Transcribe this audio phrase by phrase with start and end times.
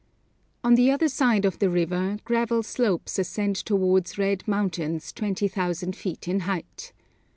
[0.63, 6.27] On the other side of the river gravel slopes ascend towards red mountains 20,000 feet
[6.27, 6.91] in height.